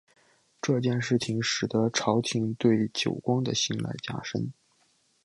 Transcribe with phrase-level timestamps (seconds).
[0.59, 4.51] 这件事情使得朝廷对久光的信赖加深。